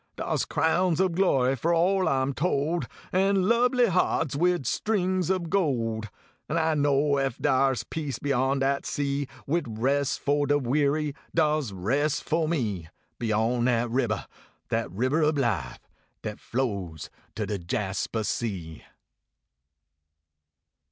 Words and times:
Dars 0.15 0.45
crowns 0.45 0.99
ob 0.99 1.15
glory 1.15 1.55
for 1.55 1.75
all 1.75 2.09
I 2.09 2.23
m 2.23 2.33
told, 2.33 2.87
An 3.11 3.43
lubly 3.47 3.85
harps 3.87 4.35
wid 4.35 4.65
strings 4.65 5.29
ob 5.29 5.51
gold. 5.51 6.09
An 6.49 6.57
I 6.57 6.73
know 6.73 7.17
ef 7.17 7.37
dars 7.37 7.83
peace 7.83 8.17
beyond 8.17 8.61
dat 8.61 8.87
sea, 8.87 9.27
Wid 9.45 9.77
res 9.77 10.17
fo 10.17 10.47
de 10.47 10.57
weary, 10.57 11.13
dars 11.35 11.71
res 11.71 12.19
fo 12.19 12.47
me 12.47 12.89
Beyond 13.19 13.67
dat 13.67 13.91
ribber, 13.91 14.25
dat 14.69 14.91
ribber 14.91 15.21
ob 15.23 15.37
life, 15.37 15.87
Dat 16.23 16.39
flows 16.39 17.11
to 17.35 17.45
de 17.45 17.59
Jaspah 17.59 18.25
Sea. 18.25 18.83